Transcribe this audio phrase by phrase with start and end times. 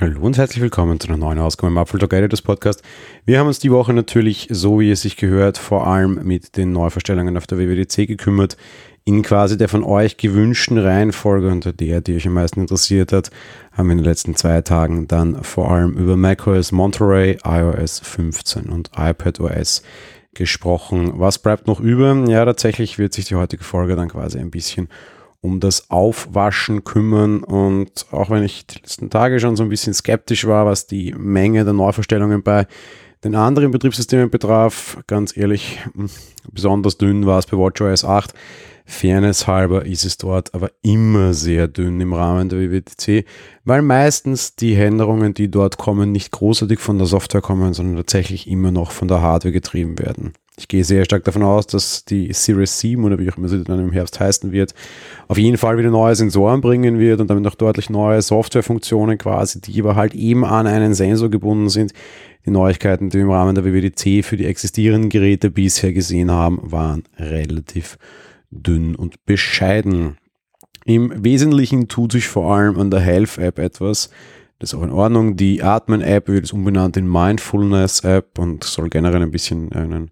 [0.00, 2.84] Hallo und herzlich willkommen zu einer neuen Ausgabe im Apple Talk Editors Podcast.
[3.24, 6.70] Wir haben uns die Woche natürlich, so wie es sich gehört, vor allem mit den
[6.70, 8.56] Neuverstellungen auf der WWDC gekümmert.
[9.04, 13.32] In quasi der von euch gewünschten Reihenfolge und der, die euch am meisten interessiert hat,
[13.72, 18.66] haben wir in den letzten zwei Tagen dann vor allem über macOS Monterey, iOS 15
[18.66, 19.82] und iPadOS
[20.32, 21.14] gesprochen.
[21.16, 22.14] Was bleibt noch über?
[22.28, 24.88] Ja, tatsächlich wird sich die heutige Folge dann quasi ein bisschen
[25.40, 27.42] um das Aufwaschen kümmern.
[27.42, 31.14] Und auch wenn ich die letzten Tage schon so ein bisschen skeptisch war, was die
[31.16, 32.66] Menge der Neuverstellungen bei
[33.24, 36.08] den anderen Betriebssystemen betraf, ganz ehrlich, hm,
[36.52, 38.32] besonders dünn war es bei WatchOS 8.
[38.88, 43.26] Fairness halber ist es dort aber immer sehr dünn im Rahmen der WWDC,
[43.64, 48.48] weil meistens die Änderungen, die dort kommen, nicht großartig von der Software kommen, sondern tatsächlich
[48.48, 50.32] immer noch von der Hardware getrieben werden.
[50.58, 53.62] Ich gehe sehr stark davon aus, dass die Series 7 oder wie auch immer sie
[53.62, 54.74] dann im Herbst heißen wird,
[55.28, 59.60] auf jeden Fall wieder neue Sensoren bringen wird und damit auch deutlich neue Softwarefunktionen quasi,
[59.60, 61.92] die aber halt eben an einen Sensor gebunden sind.
[62.44, 66.58] Die Neuigkeiten, die wir im Rahmen der WWDC für die existierenden Geräte bisher gesehen haben,
[66.62, 67.96] waren relativ
[68.50, 70.16] dünn und bescheiden.
[70.84, 74.10] Im Wesentlichen tut sich vor allem an der Health-App etwas.
[74.58, 75.36] Das ist auch in Ordnung.
[75.36, 80.10] Die Atmen-App wird es umbenannt in Mindfulness-App und soll generell ein bisschen einen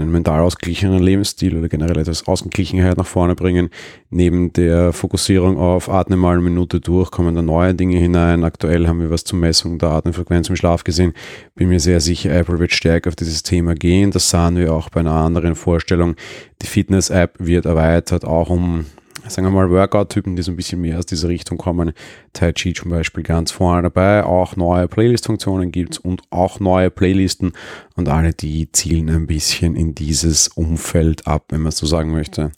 [0.00, 3.70] einen mental ausgeglichenen Lebensstil oder generell etwas Ausgeglichenheit nach vorne bringen.
[4.10, 8.44] Neben der Fokussierung auf Atme mal eine Minute durch kommen da neue Dinge hinein.
[8.44, 11.12] Aktuell haben wir was zur Messung der Atemfrequenz im Schlaf gesehen.
[11.54, 14.10] Bin mir sehr sicher, Apple wird stärker auf dieses Thema gehen.
[14.10, 16.14] Das sahen wir auch bei einer anderen Vorstellung.
[16.62, 18.86] Die Fitness-App wird erweitert, auch um
[19.26, 21.92] sagen wir mal, Workout-Typen, die so ein bisschen mehr aus dieser Richtung kommen.
[22.32, 24.24] Tai Chi zum Beispiel ganz vorne dabei.
[24.24, 27.52] Auch neue Playlist-Funktionen gibt es und auch neue Playlisten
[27.96, 32.52] und alle die zielen ein bisschen in dieses Umfeld ab, wenn man so sagen möchte.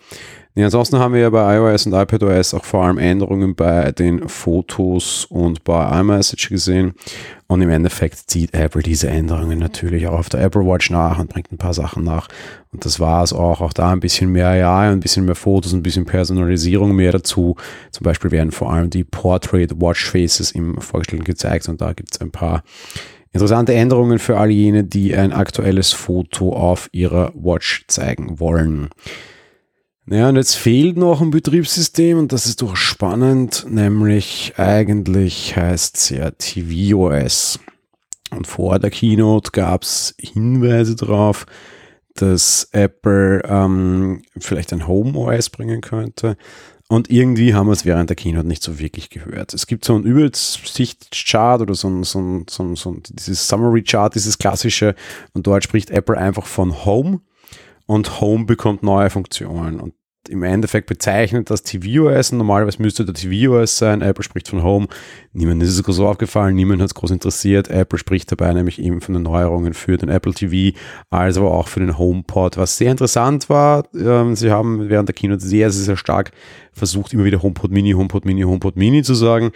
[0.57, 4.29] Nee, ansonsten haben wir ja bei iOS und iPadOS auch vor allem Änderungen bei den
[4.29, 6.95] Fotos und bei iMessage gesehen.
[7.47, 11.31] Und im Endeffekt zieht Apple diese Änderungen natürlich auch auf der Apple Watch nach und
[11.31, 12.27] bringt ein paar Sachen nach.
[12.73, 13.61] Und das war es auch.
[13.61, 17.55] Auch da ein bisschen mehr AI, ein bisschen mehr Fotos, ein bisschen Personalisierung mehr dazu.
[17.93, 22.15] Zum Beispiel werden vor allem die Portrait Watch Faces im Vorgestellten gezeigt und da gibt
[22.15, 22.65] es ein paar
[23.33, 28.89] Interessante Änderungen für all jene, die ein aktuelles Foto auf ihrer Watch zeigen wollen.
[30.07, 35.97] Ja, und jetzt fehlt noch ein Betriebssystem und das ist doch spannend, nämlich eigentlich heißt
[35.97, 37.61] es ja tvOS.
[38.31, 41.47] Und vor der Keynote gab es Hinweise darauf,
[42.15, 46.37] dass Apple ähm, vielleicht ein Home OS bringen könnte.
[46.89, 49.55] Und irgendwie haben wir es während der Keynote nicht so wirklich gehört.
[49.55, 53.47] Es gibt so ein Übersichtschart oder so ein, so ein, so ein, so ein dieses
[53.47, 54.97] Summary Chart, dieses klassische.
[55.33, 57.21] Und dort spricht Apple einfach von Home
[57.91, 59.81] und Home bekommt neue Funktionen.
[59.81, 59.95] Und
[60.29, 62.31] im Endeffekt bezeichnet das tvOS.
[62.31, 64.01] Normalerweise müsste der tvOS sein.
[64.01, 64.87] Apple spricht von Home.
[65.33, 67.67] Niemand ist es groß aufgefallen, niemand hat es groß interessiert.
[67.67, 71.67] Apple spricht dabei nämlich eben von den Neuerungen für den Apple TV, als aber auch
[71.67, 73.89] für den HomePod, was sehr interessant war.
[73.93, 76.31] Ähm, sie haben während der Keynote sehr, sehr, sehr stark
[76.73, 79.51] versucht, immer wieder HomePod Mini, HomePod Mini, HomePod Mini zu sagen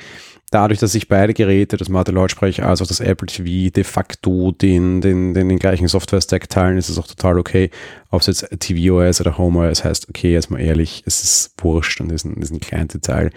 [0.54, 4.52] dadurch, dass sich beide Geräte, das smarte Lautsprecher als auch das Apple TV de facto
[4.52, 7.70] den, den, den, den gleichen Software-Stack teilen, ist es auch total okay.
[8.10, 12.12] Ob es jetzt tvOS oder HomeOS heißt, okay, jetzt mal ehrlich, es ist wurscht und
[12.12, 13.30] ist ein, ist ein kleines Detail.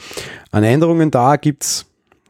[0.51, 1.85] An Änderungen da gibt es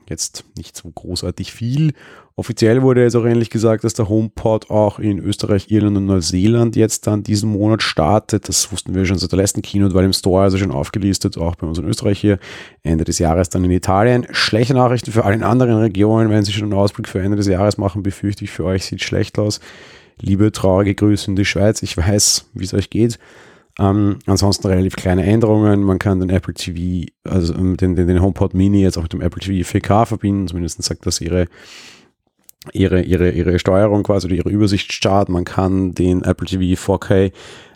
[0.10, 1.94] jetzt nicht so großartig viel.
[2.40, 6.76] Offiziell wurde jetzt auch ähnlich gesagt, dass der HomePod auch in Österreich, Irland und Neuseeland
[6.76, 8.48] jetzt dann diesen Monat startet.
[8.48, 11.56] Das wussten wir schon seit der letzten Keynote, weil im Store also schon aufgelistet, auch
[11.56, 12.38] bei uns in Österreich hier.
[12.84, 14.28] Ende des Jahres dann in Italien.
[14.30, 16.30] Schlechte Nachrichten für alle anderen Regionen.
[16.30, 19.02] Wenn Sie schon einen Ausblick für Ende des Jahres machen, befürchte ich, für euch sieht
[19.02, 19.60] schlecht aus.
[20.22, 21.82] Liebe traurige Grüße in die Schweiz.
[21.82, 23.18] Ich weiß, wie es euch geht.
[23.80, 25.82] Ähm, ansonsten relativ kleine Änderungen.
[25.82, 29.14] Man kann den Apple TV, also ähm, den, den, den HomePod Mini jetzt auch mit
[29.14, 30.48] dem Apple TV 4K verbinden.
[30.48, 31.48] Zumindest sagt das ihre,
[32.74, 35.32] ihre, ihre, ihre Steuerung quasi oder ihre Übersicht starten.
[35.32, 37.32] Man kann den Apple TV 4K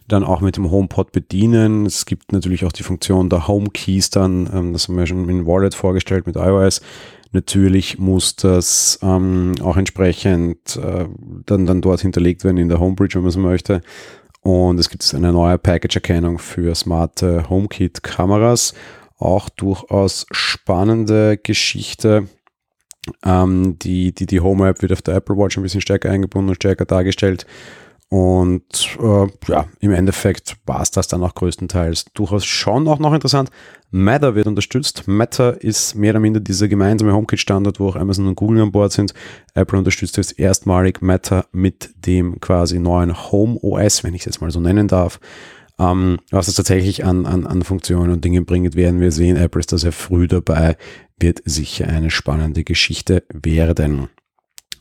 [0.08, 1.86] dann auch mit dem HomePod bedienen.
[1.86, 5.30] Es gibt natürlich auch die Funktion der Home Keys dann, ähm, das haben wir schon
[5.30, 6.82] in Wallet vorgestellt mit iOS.
[7.34, 11.06] Natürlich muss das ähm, auch entsprechend äh,
[11.46, 13.82] dann, dann dort hinterlegt werden in der Homebridge, wenn man so möchte.
[14.42, 18.74] Und es gibt eine neue Package-Erkennung für smarte HomeKit-Kameras.
[19.18, 22.28] Auch durchaus spannende Geschichte.
[23.26, 26.56] Ähm, die, die, die Home-App wird auf der Apple Watch ein bisschen stärker eingebunden und
[26.56, 27.46] stärker dargestellt.
[28.10, 32.08] Und äh, ja, im Endeffekt war es das dann auch größtenteils.
[32.14, 33.50] Durchaus schon auch noch interessant.
[33.90, 35.08] Matter wird unterstützt.
[35.08, 38.92] Matter ist mehr oder minder dieser gemeinsame HomeKit-Standard, wo auch Amazon und Google an Bord
[38.92, 39.14] sind.
[39.54, 44.42] Apple unterstützt jetzt erstmalig Matter mit dem quasi neuen Home OS, wenn ich es jetzt
[44.42, 45.22] mal so nennen darf.
[45.82, 49.36] Ähm, was es tatsächlich an, an, an Funktionen und Dingen bringt, werden wir sehen.
[49.36, 50.78] Apple ist da sehr früh dabei,
[51.20, 54.10] wird sicher eine spannende Geschichte werden.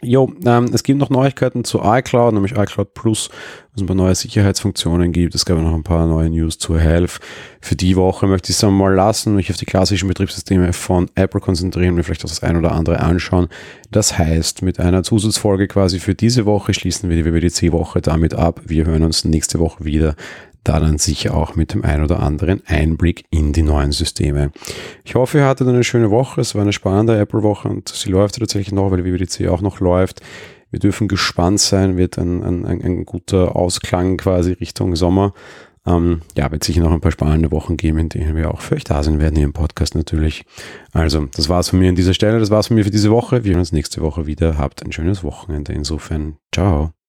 [0.03, 3.97] Jo, ähm, es gibt noch Neuigkeiten zu iCloud, nämlich iCloud Plus, wo es ein paar
[3.97, 5.35] neue Sicherheitsfunktionen gibt.
[5.35, 7.21] Es gab noch ein paar neue News zu Health.
[7.61, 11.43] Für die Woche möchte ich es einmal lassen, mich auf die klassischen Betriebssysteme von Apple
[11.43, 13.49] konzentrieren, mir vielleicht auch das ein oder andere anschauen.
[13.91, 18.63] Das heißt, mit einer Zusatzfolge quasi für diese Woche schließen wir die WWDC-Woche damit ab.
[18.65, 20.15] Wir hören uns nächste Woche wieder
[20.65, 24.53] da dann sicher auch mit dem ein oder anderen Einblick in die neuen Systeme.
[25.05, 26.41] Ich hoffe, ihr hattet eine schöne Woche.
[26.41, 29.81] Es war eine spannende Apple-Woche und sie läuft tatsächlich noch, weil die WWDC auch noch
[29.81, 30.21] läuft.
[30.71, 35.35] Wir dürfen gespannt sein, wird ein, ein, ein guter Ausklang quasi Richtung Sommer.
[35.87, 38.77] Ähm, ja, wird sicher noch ein paar spannende Wochen geben, in denen wir auch für
[38.77, 40.45] euch da sein werden hier im Podcast natürlich.
[40.93, 42.39] Also, das war's von mir an dieser Stelle.
[42.39, 43.45] Das war's von mir für diese Woche.
[43.45, 44.59] Wir hören uns nächste Woche wieder.
[44.59, 45.73] Habt ein schönes Wochenende.
[45.73, 47.00] Insofern, ciao.